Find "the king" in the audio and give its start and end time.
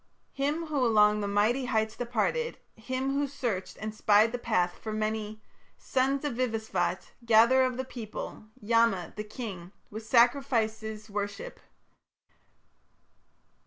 9.15-9.71